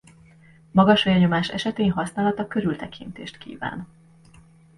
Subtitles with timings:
[0.71, 3.87] Magas vérnyomás esetén használata körültekintést kíván.